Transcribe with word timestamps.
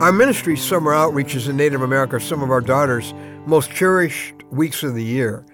Our 0.00 0.12
ministry, 0.12 0.56
Summer 0.56 0.92
Outreaches 0.92 1.48
in 1.48 1.56
Native 1.56 1.82
America, 1.82 2.16
are 2.16 2.20
some 2.20 2.40
of 2.40 2.52
our 2.52 2.60
daughters' 2.60 3.12
most 3.46 3.72
cherished 3.72 4.44
weeks 4.48 4.84
of 4.84 4.94
the 4.94 5.02
year. 5.02 5.44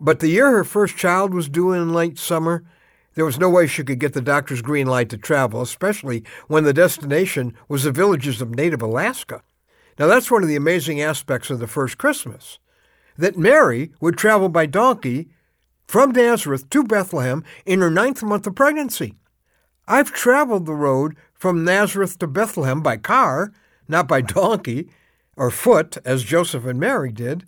But 0.00 0.18
the 0.18 0.26
year 0.26 0.50
her 0.50 0.64
first 0.64 0.96
child 0.96 1.32
was 1.32 1.48
due 1.48 1.72
in 1.72 1.92
late 1.92 2.18
summer, 2.18 2.64
there 3.14 3.24
was 3.24 3.38
no 3.38 3.48
way 3.48 3.68
she 3.68 3.84
could 3.84 4.00
get 4.00 4.12
the 4.12 4.20
doctor's 4.20 4.60
green 4.60 4.88
light 4.88 5.08
to 5.10 5.16
travel, 5.16 5.62
especially 5.62 6.24
when 6.48 6.64
the 6.64 6.72
destination 6.72 7.54
was 7.68 7.84
the 7.84 7.92
villages 7.92 8.42
of 8.42 8.56
native 8.56 8.82
Alaska. 8.82 9.42
Now, 10.00 10.08
that's 10.08 10.32
one 10.32 10.42
of 10.42 10.48
the 10.48 10.56
amazing 10.56 11.00
aspects 11.00 11.48
of 11.48 11.60
the 11.60 11.68
first 11.68 11.96
Christmas 11.96 12.58
that 13.16 13.38
Mary 13.38 13.92
would 14.00 14.18
travel 14.18 14.48
by 14.48 14.66
donkey 14.66 15.28
from 15.86 16.10
Nazareth 16.10 16.68
to 16.70 16.82
Bethlehem 16.82 17.44
in 17.64 17.82
her 17.82 17.90
ninth 17.90 18.20
month 18.24 18.48
of 18.48 18.56
pregnancy. 18.56 19.14
I've 19.86 20.12
traveled 20.12 20.66
the 20.66 20.74
road 20.74 21.16
from 21.34 21.64
Nazareth 21.64 22.18
to 22.18 22.26
Bethlehem 22.26 22.82
by 22.82 22.96
car, 22.96 23.52
not 23.88 24.08
by 24.08 24.20
donkey 24.20 24.88
or 25.36 25.50
foot, 25.50 25.98
as 26.04 26.24
Joseph 26.24 26.64
and 26.64 26.80
Mary 26.80 27.12
did. 27.12 27.44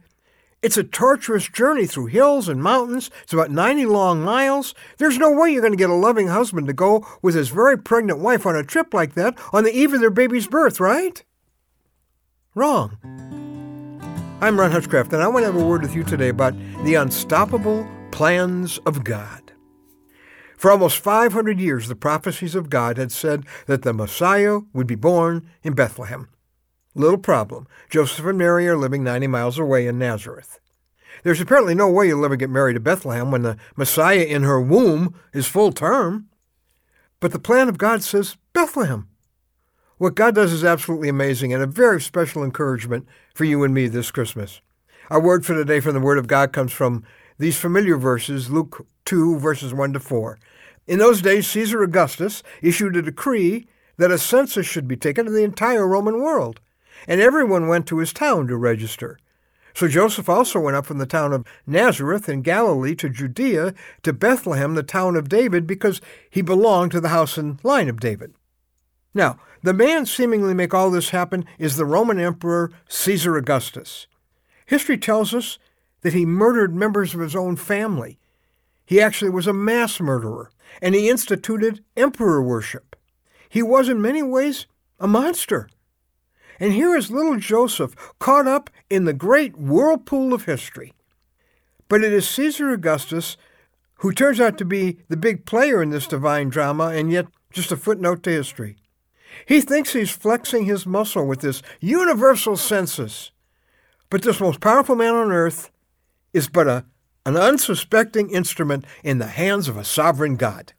It's 0.60 0.76
a 0.76 0.82
tortuous 0.82 1.48
journey 1.48 1.86
through 1.86 2.06
hills 2.06 2.48
and 2.48 2.60
mountains. 2.60 3.10
It's 3.22 3.32
about 3.32 3.52
90 3.52 3.86
long 3.86 4.22
miles. 4.22 4.74
There's 4.98 5.16
no 5.16 5.30
way 5.30 5.50
you're 5.50 5.62
going 5.62 5.72
to 5.72 5.78
get 5.78 5.88
a 5.88 5.94
loving 5.94 6.28
husband 6.28 6.66
to 6.66 6.72
go 6.72 7.06
with 7.22 7.36
his 7.36 7.48
very 7.48 7.78
pregnant 7.78 8.18
wife 8.18 8.44
on 8.44 8.56
a 8.56 8.64
trip 8.64 8.92
like 8.92 9.14
that 9.14 9.38
on 9.52 9.62
the 9.62 9.72
eve 9.72 9.94
of 9.94 10.00
their 10.00 10.10
baby's 10.10 10.48
birth, 10.48 10.80
right? 10.80 11.22
Wrong. 12.56 12.98
I'm 14.40 14.58
Ron 14.58 14.72
Hutchcraft, 14.72 15.12
and 15.12 15.22
I 15.22 15.28
want 15.28 15.44
to 15.44 15.52
have 15.52 15.60
a 15.60 15.64
word 15.64 15.82
with 15.82 15.94
you 15.94 16.02
today 16.02 16.28
about 16.28 16.54
the 16.84 16.94
unstoppable 16.94 17.88
plans 18.10 18.78
of 18.78 19.04
God. 19.04 19.47
For 20.58 20.72
almost 20.72 20.98
500 20.98 21.60
years, 21.60 21.86
the 21.86 21.94
prophecies 21.94 22.56
of 22.56 22.68
God 22.68 22.98
had 22.98 23.12
said 23.12 23.46
that 23.66 23.82
the 23.82 23.92
Messiah 23.92 24.58
would 24.72 24.88
be 24.88 24.96
born 24.96 25.48
in 25.62 25.74
Bethlehem. 25.74 26.28
Little 26.96 27.18
problem. 27.18 27.68
Joseph 27.88 28.24
and 28.24 28.36
Mary 28.36 28.66
are 28.66 28.76
living 28.76 29.04
90 29.04 29.28
miles 29.28 29.56
away 29.56 29.86
in 29.86 30.00
Nazareth. 30.00 30.58
There's 31.22 31.40
apparently 31.40 31.76
no 31.76 31.88
way 31.88 32.08
you'll 32.08 32.24
ever 32.24 32.34
get 32.34 32.50
Mary 32.50 32.74
to 32.74 32.80
Bethlehem 32.80 33.30
when 33.30 33.42
the 33.42 33.56
Messiah 33.76 34.24
in 34.24 34.42
her 34.42 34.60
womb 34.60 35.14
is 35.32 35.46
full 35.46 35.70
term. 35.70 36.28
But 37.20 37.30
the 37.30 37.38
plan 37.38 37.68
of 37.68 37.78
God 37.78 38.02
says 38.02 38.36
Bethlehem. 38.52 39.08
What 39.98 40.16
God 40.16 40.34
does 40.34 40.52
is 40.52 40.64
absolutely 40.64 41.08
amazing 41.08 41.52
and 41.52 41.62
a 41.62 41.68
very 41.68 42.00
special 42.00 42.42
encouragement 42.42 43.06
for 43.32 43.44
you 43.44 43.62
and 43.62 43.72
me 43.72 43.86
this 43.86 44.10
Christmas. 44.10 44.60
Our 45.08 45.20
word 45.20 45.46
for 45.46 45.54
today 45.54 45.78
from 45.78 45.94
the 45.94 46.00
Word 46.00 46.18
of 46.18 46.26
God 46.26 46.52
comes 46.52 46.72
from 46.72 47.04
these 47.38 47.56
familiar 47.56 47.96
verses, 47.96 48.50
Luke 48.50 48.86
2, 49.08 49.38
verses 49.38 49.72
1 49.72 49.94
to 49.94 50.00
4. 50.00 50.38
In 50.86 50.98
those 50.98 51.22
days, 51.22 51.46
Caesar 51.46 51.82
Augustus 51.82 52.42
issued 52.60 52.94
a 52.94 53.00
decree 53.00 53.66
that 53.96 54.10
a 54.10 54.18
census 54.18 54.66
should 54.66 54.86
be 54.86 54.98
taken 54.98 55.26
of 55.26 55.32
the 55.32 55.42
entire 55.42 55.88
Roman 55.88 56.20
world, 56.20 56.60
and 57.06 57.18
everyone 57.18 57.68
went 57.68 57.86
to 57.86 58.00
his 58.00 58.12
town 58.12 58.48
to 58.48 58.56
register. 58.58 59.18
So 59.72 59.88
Joseph 59.88 60.28
also 60.28 60.60
went 60.60 60.76
up 60.76 60.84
from 60.84 60.98
the 60.98 61.06
town 61.06 61.32
of 61.32 61.46
Nazareth 61.66 62.28
in 62.28 62.42
Galilee 62.42 62.94
to 62.96 63.08
Judea 63.08 63.72
to 64.02 64.12
Bethlehem, 64.12 64.74
the 64.74 64.82
town 64.82 65.16
of 65.16 65.30
David, 65.30 65.66
because 65.66 66.02
he 66.28 66.42
belonged 66.42 66.92
to 66.92 67.00
the 67.00 67.08
house 67.08 67.38
and 67.38 67.58
line 67.64 67.88
of 67.88 68.00
David. 68.00 68.34
Now, 69.14 69.38
the 69.62 69.72
man 69.72 70.04
seemingly 70.04 70.52
make 70.52 70.74
all 70.74 70.90
this 70.90 71.10
happen 71.10 71.46
is 71.58 71.76
the 71.76 71.86
Roman 71.86 72.20
Emperor 72.20 72.70
Caesar 72.90 73.38
Augustus. 73.38 74.06
History 74.66 74.98
tells 74.98 75.32
us 75.32 75.58
that 76.02 76.12
he 76.12 76.26
murdered 76.26 76.74
members 76.74 77.14
of 77.14 77.20
his 77.20 77.34
own 77.34 77.56
family. 77.56 78.18
He 78.88 79.02
actually 79.02 79.28
was 79.28 79.46
a 79.46 79.52
mass 79.52 80.00
murderer, 80.00 80.50
and 80.80 80.94
he 80.94 81.10
instituted 81.10 81.84
emperor 81.94 82.42
worship. 82.42 82.96
He 83.50 83.62
was 83.62 83.86
in 83.86 84.00
many 84.00 84.22
ways 84.22 84.64
a 84.98 85.06
monster. 85.06 85.68
And 86.58 86.72
here 86.72 86.96
is 86.96 87.10
little 87.10 87.36
Joseph 87.36 87.94
caught 88.18 88.46
up 88.46 88.70
in 88.88 89.04
the 89.04 89.12
great 89.12 89.58
whirlpool 89.58 90.32
of 90.32 90.46
history. 90.46 90.94
But 91.90 92.02
it 92.02 92.14
is 92.14 92.26
Caesar 92.30 92.70
Augustus 92.70 93.36
who 93.96 94.10
turns 94.10 94.40
out 94.40 94.56
to 94.56 94.64
be 94.64 94.96
the 95.08 95.18
big 95.18 95.44
player 95.44 95.82
in 95.82 95.90
this 95.90 96.06
divine 96.06 96.48
drama 96.48 96.86
and 96.86 97.12
yet 97.12 97.26
just 97.52 97.70
a 97.70 97.76
footnote 97.76 98.22
to 98.22 98.30
history. 98.30 98.78
He 99.44 99.60
thinks 99.60 99.92
he's 99.92 100.10
flexing 100.10 100.64
his 100.64 100.86
muscle 100.86 101.26
with 101.26 101.40
this 101.40 101.60
universal 101.78 102.56
census. 102.56 103.32
But 104.08 104.22
this 104.22 104.40
most 104.40 104.60
powerful 104.60 104.96
man 104.96 105.12
on 105.12 105.30
earth 105.30 105.70
is 106.32 106.48
but 106.48 106.66
a, 106.66 106.86
an 107.28 107.36
unsuspecting 107.36 108.30
instrument 108.30 108.86
in 109.04 109.18
the 109.18 109.26
hands 109.26 109.68
of 109.68 109.76
a 109.76 109.84
sovereign 109.84 110.36
God. 110.36 110.72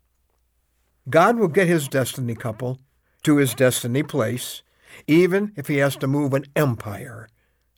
God 1.07 1.37
will 1.37 1.47
get 1.47 1.67
his 1.67 1.87
destiny 1.87 2.33
couple 2.33 2.79
to 3.21 3.37
his 3.37 3.53
destiny 3.53 4.01
place, 4.01 4.63
even 5.05 5.53
if 5.55 5.67
he 5.67 5.77
has 5.77 5.95
to 5.97 6.07
move 6.07 6.33
an 6.33 6.45
empire 6.55 7.29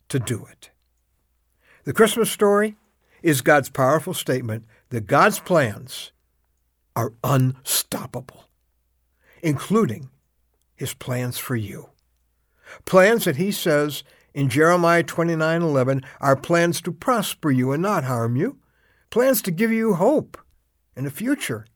to 0.08 0.18
do 0.18 0.46
it. 0.50 0.70
The 1.84 1.92
Christmas 1.92 2.30
story 2.30 2.76
is 3.22 3.42
God's 3.42 3.68
powerful 3.68 4.14
statement 4.14 4.64
that 4.88 5.06
God's 5.06 5.38
plans 5.38 6.12
are 6.96 7.12
unstoppable, 7.22 8.44
including 9.42 10.08
his 10.74 10.94
plans 10.94 11.36
for 11.36 11.56
you. 11.56 11.90
Plans 12.86 13.26
that 13.26 13.36
he 13.36 13.52
says 13.52 14.02
in 14.32 14.48
Jeremiah 14.48 15.02
29:11 15.02 16.02
are 16.20 16.36
plans 16.36 16.80
to 16.80 16.92
prosper 16.92 17.50
you 17.50 17.72
and 17.72 17.82
not 17.82 18.04
harm 18.04 18.34
you, 18.34 18.58
plans 19.12 19.42
to 19.42 19.50
give 19.50 19.70
you 19.70 19.92
hope 19.92 20.38
and 20.96 21.06
a 21.06 21.10
future. 21.10 21.66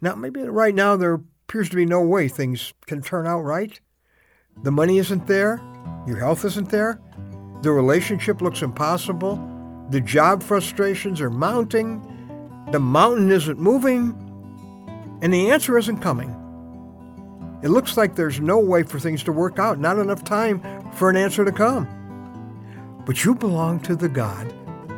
Now, 0.00 0.14
maybe 0.14 0.40
right 0.40 0.74
now 0.74 0.96
there 0.96 1.20
appears 1.46 1.68
to 1.68 1.76
be 1.76 1.84
no 1.84 2.00
way 2.00 2.26
things 2.26 2.72
can 2.86 3.02
turn 3.02 3.26
out 3.26 3.42
right. 3.42 3.78
The 4.62 4.72
money 4.72 4.96
isn't 4.96 5.26
there, 5.26 5.60
your 6.06 6.16
health 6.16 6.44
isn't 6.46 6.70
there, 6.70 6.98
the 7.60 7.70
relationship 7.70 8.40
looks 8.40 8.62
impossible, 8.62 9.36
the 9.90 10.00
job 10.00 10.42
frustrations 10.42 11.20
are 11.20 11.30
mounting, 11.30 12.00
the 12.72 12.80
mountain 12.80 13.30
isn't 13.30 13.58
moving, 13.58 14.16
and 15.20 15.34
the 15.34 15.50
answer 15.50 15.76
isn't 15.76 15.98
coming. 15.98 16.34
It 17.62 17.68
looks 17.68 17.98
like 17.98 18.16
there's 18.16 18.40
no 18.40 18.58
way 18.58 18.84
for 18.84 18.98
things 18.98 19.22
to 19.24 19.32
work 19.32 19.58
out, 19.58 19.78
not 19.78 19.98
enough 19.98 20.24
time 20.24 20.62
for 20.92 21.10
an 21.10 21.16
answer 21.16 21.44
to 21.44 21.52
come. 21.52 21.86
But 23.04 23.22
you 23.22 23.34
belong 23.34 23.80
to 23.80 23.94
the 23.94 24.08
God 24.08 24.52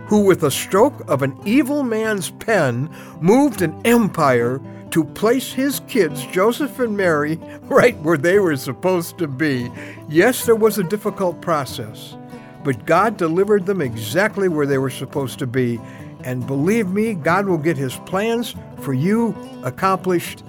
who, 0.07 0.21
with 0.25 0.43
a 0.43 0.51
stroke 0.51 1.03
of 1.09 1.23
an 1.23 1.39
evil 1.45 1.83
man's 1.83 2.31
pen, 2.31 2.91
moved 3.21 3.63
an 3.63 3.81
empire 3.85 4.61
to 4.91 5.05
place 5.05 5.53
his 5.53 5.81
kids, 5.89 6.25
Joseph 6.27 6.79
and 6.79 6.97
Mary, 6.97 7.37
right 7.63 7.97
where 7.99 8.17
they 8.17 8.39
were 8.39 8.57
supposed 8.57 9.19
to 9.19 9.27
be. 9.27 9.71
Yes, 10.09 10.45
there 10.47 10.55
was 10.55 10.79
a 10.79 10.85
difficult 10.85 11.41
process, 11.41 12.17
but 12.63 12.87
God 12.87 13.17
delivered 13.17 13.67
them 13.67 13.81
exactly 13.81 14.49
where 14.49 14.67
they 14.67 14.79
were 14.79 14.91
supposed 14.91 15.39
to 15.41 15.47
be. 15.47 15.81
And 16.23 16.47
believe 16.47 16.89
me, 16.89 17.15
God 17.15 17.47
will 17.47 17.59
get 17.59 17.77
his 17.77 17.97
plans 18.07 18.55
for 18.81 18.95
you 18.95 19.35
accomplished 19.65 20.45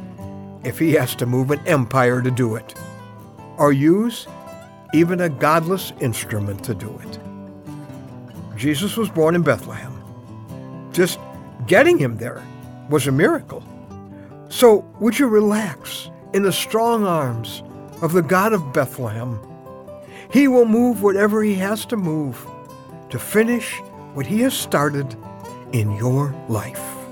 if 0.63 0.79
he 0.79 0.93
has 0.93 1.15
to 1.15 1.25
move 1.25 1.51
an 1.51 1.65
empire 1.67 2.21
to 2.21 2.31
do 2.31 2.55
it, 2.55 2.75
or 3.57 3.73
use 3.73 4.27
even 4.93 5.21
a 5.21 5.29
godless 5.29 5.91
instrument 5.99 6.63
to 6.65 6.73
do 6.73 6.99
it. 7.03 7.19
Jesus 8.55 8.97
was 8.97 9.09
born 9.09 9.35
in 9.35 9.41
Bethlehem. 9.41 9.93
Just 10.91 11.19
getting 11.67 11.97
him 11.97 12.17
there 12.17 12.43
was 12.89 13.07
a 13.07 13.11
miracle. 13.11 13.63
So, 14.49 14.85
would 14.99 15.19
you 15.19 15.27
relax 15.27 16.09
in 16.33 16.43
the 16.43 16.53
strong 16.53 17.05
arms 17.05 17.63
of 18.01 18.13
the 18.13 18.21
God 18.21 18.53
of 18.53 18.73
Bethlehem? 18.73 19.39
He 20.31 20.47
will 20.47 20.65
move 20.65 21.01
whatever 21.01 21.43
he 21.43 21.55
has 21.55 21.85
to 21.87 21.97
move 21.97 22.45
to 23.09 23.19
finish 23.19 23.79
what 24.13 24.25
he 24.25 24.41
has 24.41 24.53
started 24.53 25.15
in 25.71 25.91
your 25.95 26.33
life. 26.47 27.04